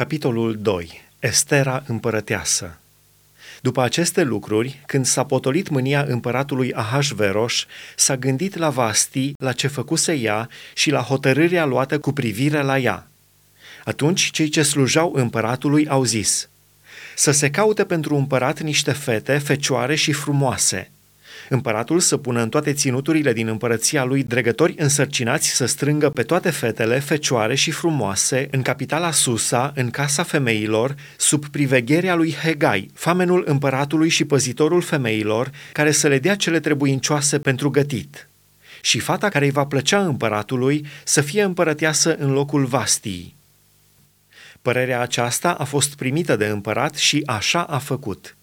Capitolul 0.00 0.56
2. 0.60 1.02
Estera 1.18 1.82
împărăteasă 1.86 2.78
După 3.60 3.82
aceste 3.82 4.22
lucruri, 4.22 4.82
când 4.86 5.06
s-a 5.06 5.24
potolit 5.24 5.68
mânia 5.68 6.04
împăratului 6.08 6.72
Ahasveros, 6.72 7.66
s-a 7.96 8.16
gândit 8.16 8.56
la 8.56 8.70
Vasti, 8.70 9.32
la 9.38 9.52
ce 9.52 9.66
făcuse 9.66 10.12
ea 10.12 10.48
și 10.74 10.90
la 10.90 11.00
hotărârea 11.00 11.64
luată 11.64 11.98
cu 11.98 12.12
privire 12.12 12.62
la 12.62 12.78
ea. 12.78 13.08
Atunci 13.84 14.30
cei 14.30 14.48
ce 14.48 14.62
slujau 14.62 15.12
împăratului 15.14 15.88
au 15.88 16.04
zis, 16.04 16.48
să 17.16 17.30
se 17.30 17.50
caute 17.50 17.84
pentru 17.84 18.16
împărat 18.16 18.60
niște 18.60 18.92
fete, 18.92 19.38
fecioare 19.38 19.94
și 19.94 20.12
frumoase– 20.12 20.90
Împăratul 21.48 22.00
să 22.00 22.16
pună 22.16 22.42
în 22.42 22.48
toate 22.48 22.72
ținuturile 22.72 23.32
din 23.32 23.46
împărăția 23.46 24.04
lui 24.04 24.22
dregători 24.22 24.74
însărcinați 24.76 25.48
să 25.48 25.66
strângă 25.66 26.10
pe 26.10 26.22
toate 26.22 26.50
fetele, 26.50 26.98
fecioare 26.98 27.54
și 27.54 27.70
frumoase, 27.70 28.48
în 28.50 28.62
capitala 28.62 29.10
Susa, 29.10 29.72
în 29.74 29.90
casa 29.90 30.22
femeilor, 30.22 30.94
sub 31.16 31.46
privegherea 31.46 32.14
lui 32.14 32.34
Hegai, 32.42 32.90
famenul 32.94 33.44
împăratului 33.46 34.08
și 34.08 34.24
păzitorul 34.24 34.82
femeilor, 34.82 35.50
care 35.72 35.90
să 35.90 36.08
le 36.08 36.18
dea 36.18 36.34
cele 36.36 36.60
trebuincioase 36.60 37.38
pentru 37.38 37.70
gătit. 37.70 38.28
Și 38.82 38.98
fata 38.98 39.28
care 39.28 39.44
îi 39.44 39.50
va 39.50 39.64
plăcea 39.64 40.04
împăratului 40.04 40.86
să 41.04 41.20
fie 41.20 41.42
împărăteasă 41.42 42.16
în 42.16 42.32
locul 42.32 42.64
Vastii. 42.64 43.34
Părerea 44.62 45.00
aceasta 45.00 45.50
a 45.50 45.64
fost 45.64 45.96
primită 45.96 46.36
de 46.36 46.46
împărat 46.46 46.94
și 46.94 47.22
așa 47.26 47.62
a 47.62 47.78
făcut– 47.78 48.34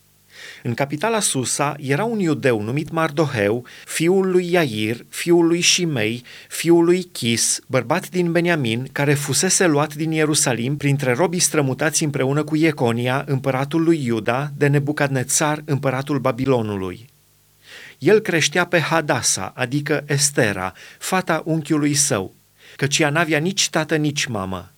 în 0.64 0.74
capitala 0.74 1.20
Susa 1.20 1.76
era 1.80 2.04
un 2.04 2.20
iudeu 2.20 2.62
numit 2.62 2.92
Mardoheu, 2.92 3.66
fiul 3.86 4.30
lui 4.32 4.52
Iair, 4.52 5.06
fiul 5.10 5.48
lui 5.48 5.62
Shimei, 5.62 6.24
fiul 6.50 6.84
lui 6.84 7.04
Chis, 7.04 7.60
bărbat 7.68 8.10
din 8.10 8.32
Beniamin, 8.32 8.88
care 8.92 9.14
fusese 9.14 9.68
luat 9.68 9.96
din 9.96 10.12
Ierusalim 10.12 10.78
printre 10.78 11.14
robii 11.14 11.40
strămutați 11.40 12.04
împreună 12.04 12.44
cu 12.44 12.56
Ieconia, 12.56 13.24
împăratul 13.28 13.84
lui 13.84 14.06
Iuda, 14.06 14.52
de 14.58 14.68
Nebucadnețar, 14.68 15.62
împăratul 15.66 16.20
Babilonului. 16.20 17.10
El 17.98 18.20
creștea 18.20 18.66
pe 18.66 18.80
Hadasa, 18.80 19.54
adică 19.56 20.04
Estera, 20.08 20.74
fata 20.98 21.42
unchiului 21.46 21.94
său, 21.94 22.34
căci 22.76 23.00
ea 23.00 23.10
n-avea 23.10 23.40
nici 23.40 23.70
tată, 23.70 23.96
nici 23.96 24.26
mamă. 24.26 24.72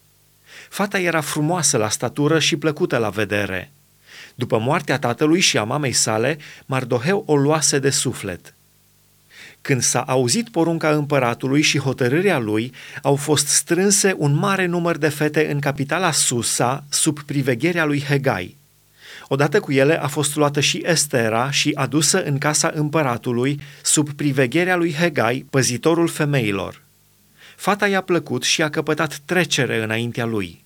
Fata 0.70 1.00
era 1.00 1.22
frumoasă 1.22 1.78
la 1.78 1.90
statură 1.90 2.40
și 2.40 2.56
plăcută 2.56 2.98
la 2.98 3.10
vedere– 3.10 3.72
după 4.36 4.60
moartea 4.60 5.00
tatălui 5.00 5.40
și 5.40 5.58
a 5.58 5.64
mamei 5.64 5.92
sale, 5.92 6.38
Mardoheu 6.66 7.24
o 7.26 7.36
luase 7.36 7.80
de 7.80 7.90
suflet. 7.90 8.54
Când 9.62 9.82
s-a 9.82 10.02
auzit 10.02 10.50
porunca 10.50 10.90
împăratului 10.90 11.62
și 11.62 11.80
hotărârea 11.80 12.40
lui, 12.40 12.74
au 13.02 13.16
fost 13.16 13.48
strânse 13.48 14.16
un 14.18 14.34
mare 14.34 14.66
număr 14.66 14.98
de 14.98 15.10
fete 15.10 15.52
în 15.52 15.60
capitala 15.60 16.12
Susa, 16.12 16.84
sub 16.90 17.20
privegherea 17.20 17.86
lui 17.86 18.04
Hegai. 18.04 18.58
Odată 19.28 19.60
cu 19.60 19.72
ele 19.72 20.02
a 20.02 20.08
fost 20.08 20.36
luată 20.36 20.60
și 20.60 20.82
Estera 20.86 21.52
și 21.52 21.72
adusă 21.76 22.24
în 22.24 22.38
casa 22.38 22.72
împăratului, 22.74 23.60
sub 23.82 24.12
privegherea 24.12 24.76
lui 24.76 24.94
Hegai, 24.94 25.46
păzitorul 25.50 26.08
femeilor. 26.08 26.82
Fata 27.56 27.88
i-a 27.88 28.02
plăcut 28.02 28.44
și 28.44 28.62
a 28.62 28.70
căpătat 28.70 29.20
trecere 29.26 29.84
înaintea 29.84 30.26
lui. 30.26 30.64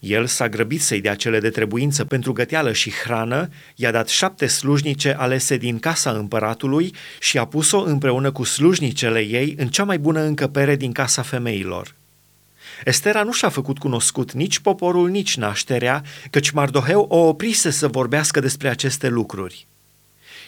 El 0.00 0.26
s-a 0.26 0.48
grăbit 0.48 0.82
să-i 0.82 1.00
dea 1.00 1.14
cele 1.14 1.40
de 1.40 1.50
trebuință 1.50 2.04
pentru 2.04 2.32
găteală 2.32 2.72
și 2.72 2.92
hrană, 2.92 3.48
i-a 3.74 3.90
dat 3.90 4.08
șapte 4.08 4.46
slujnice 4.46 5.14
alese 5.18 5.56
din 5.56 5.78
casa 5.78 6.10
împăratului 6.10 6.94
și 7.18 7.38
a 7.38 7.44
pus-o 7.44 7.78
împreună 7.78 8.32
cu 8.32 8.44
slujnicele 8.44 9.20
ei 9.20 9.54
în 9.58 9.68
cea 9.68 9.84
mai 9.84 9.98
bună 9.98 10.20
încăpere 10.20 10.76
din 10.76 10.92
casa 10.92 11.22
femeilor. 11.22 11.94
Estera 12.84 13.22
nu 13.22 13.32
și-a 13.32 13.48
făcut 13.48 13.78
cunoscut 13.78 14.32
nici 14.32 14.58
poporul, 14.58 15.08
nici 15.08 15.36
nașterea, 15.36 16.02
căci 16.30 16.50
Mardoheu 16.50 17.06
o 17.08 17.18
oprise 17.18 17.70
să 17.70 17.88
vorbească 17.88 18.40
despre 18.40 18.68
aceste 18.68 19.08
lucruri. 19.08 19.66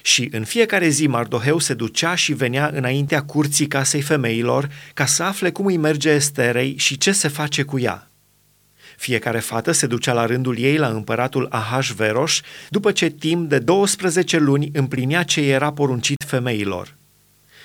Și 0.02 0.28
în 0.30 0.44
fiecare 0.44 0.88
zi 0.88 1.06
Mardoheu 1.06 1.58
se 1.58 1.74
ducea 1.74 2.14
și 2.14 2.32
venea 2.32 2.70
înaintea 2.74 3.22
curții 3.22 3.66
casei 3.66 4.00
femeilor 4.00 4.68
ca 4.94 5.06
să 5.06 5.22
afle 5.22 5.50
cum 5.50 5.66
îi 5.66 5.76
merge 5.76 6.10
Esterei 6.10 6.74
și 6.78 6.98
ce 6.98 7.12
se 7.12 7.28
face 7.28 7.62
cu 7.62 7.78
ea. 7.78 8.11
Fiecare 9.02 9.38
fată 9.38 9.72
se 9.72 9.86
ducea 9.86 10.12
la 10.12 10.26
rândul 10.26 10.58
ei 10.58 10.76
la 10.76 10.88
împăratul 10.88 11.46
Ahasveros 11.50 12.40
după 12.68 12.92
ce 12.92 13.08
timp 13.08 13.48
de 13.48 13.58
12 13.58 14.38
luni 14.38 14.70
împlinea 14.72 15.22
ce 15.22 15.40
era 15.40 15.72
poruncit 15.72 16.24
femeilor. 16.26 16.94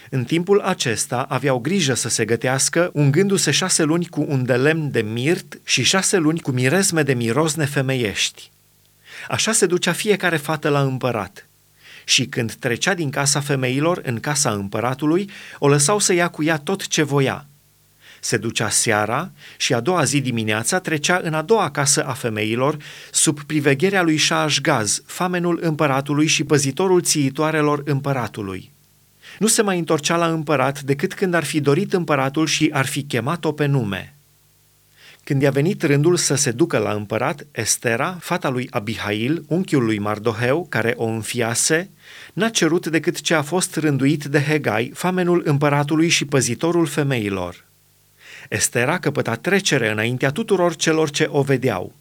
În 0.09 0.24
timpul 0.24 0.59
acesta 0.59 1.25
aveau 1.30 1.59
grijă 1.59 1.94
să 1.94 2.09
se 2.09 2.25
gătească, 2.25 2.90
ungându-se 2.94 3.52
șase 3.52 3.84
luni 3.84 4.06
cu 4.06 4.25
un 4.28 4.46
de 4.46 4.56
lemn 4.56 4.92
de 4.92 5.02
mirt 5.02 5.59
și 5.64 5.84
șase 5.84 6.18
luni 6.18 6.40
cu 6.40 6.52
mirezme 6.52 7.03
de 7.03 7.14
mirosne 7.14 7.66
femeiești. 7.66 8.52
Așa 9.30 9.52
se 9.52 9.66
ducea 9.66 9.92
fiecare 9.92 10.38
fată 10.38 10.69
la 10.69 10.81
împărat. 10.81 11.48
Și 12.04 12.25
când 12.25 12.54
trecea 12.54 12.94
din 12.94 13.09
casa 13.09 13.40
femeilor 13.40 14.02
în 14.04 14.19
casa 14.19 14.52
împăratului, 14.52 15.30
o 15.59 15.68
lăsau 15.68 16.00
să 16.00 16.14
ia 16.14 16.28
cu 16.28 16.44
ea 16.44 16.58
tot 16.58 16.88
ce 16.88 17.04
voia– 17.04 17.46
se 18.19 18.38
ducea 18.38 18.69
seara 18.69 19.31
și 19.57 19.73
a 19.73 19.79
doua 19.79 20.03
zi 20.03 20.22
dimineața 20.22 20.79
trecea 20.79 21.19
în 21.23 21.33
a 21.33 21.41
doua 21.41 21.72
casă 21.72 22.03
a 22.05 22.13
femeilor, 22.13 22.78
sub 23.11 23.44
privegherea 23.44 24.01
lui 24.01 24.22
Gaz, 24.61 25.01
famenul 25.05 25.59
împăratului 25.61 26.27
și 26.27 26.44
păzitorul 26.44 27.01
țiitoarelor 27.01 27.81
împăratului. 27.85 28.72
Nu 29.39 29.47
se 29.47 29.61
mai 29.61 29.77
întorcea 29.77 30.16
la 30.16 30.27
împărat 30.27 30.81
decât 30.81 31.13
când 31.13 31.33
ar 31.33 31.44
fi 31.44 31.59
dorit 31.59 31.94
împăratul 31.94 32.45
și 32.45 32.69
ar 32.73 32.85
fi 32.85 33.03
chemat-o 33.03 33.51
pe 33.51 33.66
nume. 33.66 34.11
Când 35.23 35.41
i-a 35.41 35.51
venit 35.51 35.83
rândul 35.83 36.17
să 36.17 36.35
se 36.35 36.51
ducă 36.51 36.77
la 36.77 36.91
împărat, 36.91 37.47
Estera, 37.51 38.17
fata 38.22 38.50
lui 38.50 38.67
Abihail, 38.72 39.44
unchiul 39.47 39.83
lui 39.83 40.00
Mardoheu, 40.00 40.66
care 40.69 40.94
o 40.97 41.06
înfiase, 41.06 41.89
n-a 42.33 42.50
cerut 42.50 42.88
decât 42.88 43.22
ce 43.22 43.33
a 43.33 43.41
fost 43.41 43.75
rânduit 43.75 44.25
de 44.25 44.39
Hegai, 44.39 44.91
famenul 44.94 45.41
împăratului 45.45 46.07
și 46.07 46.25
păzitorul 46.25 46.85
femeilor. 46.85 47.66
Estera 48.50 49.00
căpăta 49.00 49.36
trecere 49.36 49.92
înaintea 49.92 50.31
tuturor 50.31 50.75
celor 50.75 51.09
ce 51.09 51.28
o 51.31 51.42
vedeau. 51.42 51.96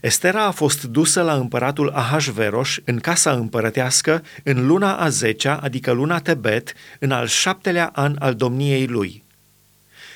Estera 0.00 0.44
a 0.44 0.50
fost 0.50 0.84
dusă 0.84 1.22
la 1.22 1.34
împăratul 1.34 1.90
Ahasveros 1.90 2.76
în 2.84 2.98
casa 2.98 3.32
împărătească 3.32 4.22
în 4.42 4.66
luna 4.66 4.96
a 4.96 5.08
zecea, 5.08 5.56
adică 5.56 5.90
luna 5.90 6.18
Tebet, 6.18 6.72
în 6.98 7.10
al 7.10 7.26
șaptelea 7.26 7.90
an 7.94 8.16
al 8.18 8.34
domniei 8.34 8.86
lui. 8.86 9.24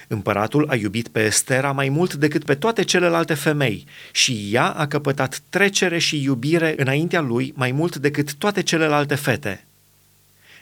Împăratul 0.08 0.66
a 0.68 0.74
iubit 0.74 1.08
pe 1.08 1.24
Estera 1.24 1.72
mai 1.72 1.88
mult 1.88 2.14
decât 2.14 2.44
pe 2.44 2.54
toate 2.54 2.82
celelalte 2.82 3.34
femei 3.34 3.86
și 4.12 4.48
ea 4.52 4.70
a 4.70 4.86
căpătat 4.86 5.40
trecere 5.48 5.98
și 5.98 6.22
iubire 6.22 6.74
înaintea 6.76 7.20
lui 7.20 7.52
mai 7.56 7.72
mult 7.72 7.96
decât 7.96 8.34
toate 8.34 8.62
celelalte 8.62 9.14
fete 9.14 9.66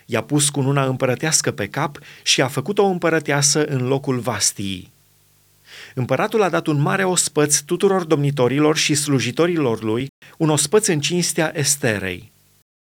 i-a 0.06 0.22
pus 0.22 0.48
cununa 0.48 0.84
împărătească 0.84 1.50
pe 1.50 1.68
cap 1.68 1.98
și 2.22 2.42
a 2.42 2.48
făcut 2.48 2.78
o 2.78 2.84
împărăteasă 2.84 3.64
în 3.64 3.86
locul 3.86 4.18
Vastii. 4.18 4.92
Împăratul 5.94 6.42
a 6.42 6.48
dat 6.48 6.66
un 6.66 6.80
mare 6.80 7.04
ospăț 7.04 7.58
tuturor 7.58 8.04
domnitorilor 8.04 8.76
și 8.76 8.94
slujitorilor 8.94 9.82
lui, 9.82 10.06
un 10.38 10.50
ospăț 10.50 10.86
în 10.86 11.00
cinstea 11.00 11.52
Esterei. 11.54 12.32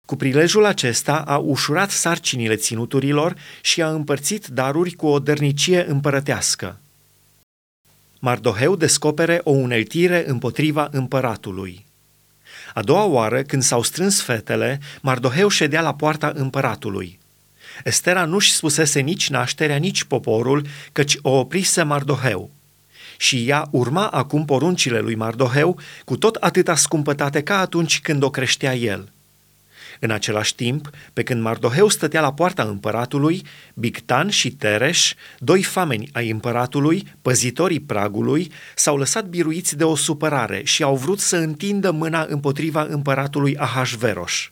Cu 0.06 0.16
prilejul 0.16 0.64
acesta 0.64 1.18
a 1.26 1.36
ușurat 1.36 1.90
sarcinile 1.90 2.56
ținuturilor 2.56 3.36
și 3.60 3.82
a 3.82 3.90
împărțit 3.90 4.46
daruri 4.46 4.92
cu 4.92 5.06
o 5.06 5.18
dărnicie 5.18 5.88
împărătească. 5.88 6.76
Mardoheu 8.18 8.76
descopere 8.76 9.40
o 9.44 9.50
uneltire 9.50 10.28
împotriva 10.28 10.88
împăratului. 10.90 11.86
A 12.74 12.82
doua 12.82 13.04
oară, 13.04 13.42
când 13.42 13.62
s-au 13.62 13.82
strâns 13.82 14.22
fetele, 14.22 14.80
Mardoheu 15.00 15.48
ședea 15.48 15.80
la 15.80 15.94
poarta 15.94 16.32
împăratului. 16.34 17.18
Estera 17.84 18.24
nu-și 18.24 18.52
spusese 18.52 19.00
nici 19.00 19.30
nașterea, 19.30 19.76
nici 19.76 20.04
poporul, 20.04 20.66
căci 20.92 21.16
o 21.22 21.30
oprise 21.30 21.82
Mardoheu. 21.82 22.50
Și 23.16 23.48
ea 23.48 23.68
urma 23.70 24.06
acum 24.06 24.44
poruncile 24.44 24.98
lui 24.98 25.14
Mardoheu 25.14 25.78
cu 26.04 26.16
tot 26.16 26.34
atâta 26.34 26.74
scumpătate 26.74 27.42
ca 27.42 27.58
atunci 27.58 28.00
când 28.00 28.22
o 28.22 28.30
creștea 28.30 28.74
el– 28.74 29.08
în 30.04 30.10
același 30.10 30.54
timp, 30.54 30.90
pe 31.12 31.22
când 31.22 31.42
Mardoheu 31.42 31.88
stătea 31.88 32.20
la 32.20 32.32
poarta 32.32 32.62
împăratului, 32.62 33.42
Bictan 33.74 34.28
și 34.28 34.50
Tereș, 34.50 35.14
doi 35.38 35.62
fameni 35.62 36.08
ai 36.12 36.30
împăratului, 36.30 37.06
păzitorii 37.22 37.80
pragului, 37.80 38.52
s-au 38.74 38.96
lăsat 38.96 39.26
biruiți 39.26 39.76
de 39.76 39.84
o 39.84 39.94
supărare 39.94 40.62
și 40.64 40.82
au 40.82 40.96
vrut 40.96 41.18
să 41.18 41.36
întindă 41.36 41.90
mâna 41.90 42.26
împotriva 42.28 42.86
împăratului 42.90 43.56
Ahasveros. 43.56 44.50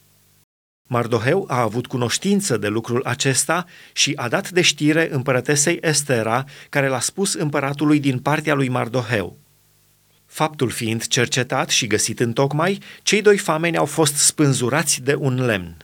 Mardoheu 0.88 1.44
a 1.48 1.60
avut 1.60 1.86
cunoștință 1.86 2.56
de 2.56 2.68
lucrul 2.68 3.02
acesta 3.04 3.66
și 3.92 4.12
a 4.16 4.28
dat 4.28 4.50
de 4.50 4.60
știre 4.60 5.08
împărătesei 5.12 5.78
Estera, 5.80 6.44
care 6.68 6.88
l-a 6.88 7.00
spus 7.00 7.34
împăratului 7.34 8.00
din 8.00 8.18
partea 8.18 8.54
lui 8.54 8.68
Mardoheu. 8.68 9.38
Faptul 10.30 10.70
fiind 10.70 11.06
cercetat 11.06 11.68
și 11.68 11.86
găsit 11.86 12.20
în 12.20 12.32
tocmai, 12.32 12.78
cei 13.02 13.22
doi 13.22 13.38
fameni 13.38 13.76
au 13.76 13.84
fost 13.84 14.14
spânzurați 14.14 15.02
de 15.02 15.14
un 15.14 15.44
lemn. 15.44 15.76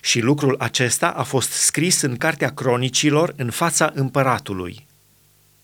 Și 0.00 0.20
lucrul 0.20 0.56
acesta 0.58 1.08
a 1.08 1.22
fost 1.22 1.50
scris 1.50 2.00
în 2.00 2.16
cartea 2.16 2.54
cronicilor 2.54 3.34
în 3.36 3.50
fața 3.50 3.92
împăratului. 3.94 4.83